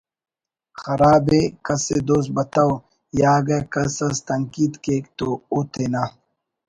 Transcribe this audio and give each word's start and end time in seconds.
خراب 0.81 1.25
ءِ 1.39 1.41
کس 1.65 1.83
ءِ 1.95 1.97
دوست 2.07 2.29
بتو 2.35 2.67
یا 3.19 3.31
اگہ 3.39 3.59
کس 3.73 3.95
اس 4.05 4.17
تنقید 4.27 4.73
کیک 4.83 5.05
تو 5.17 5.29
او 5.51 5.57
تینا 5.71 6.03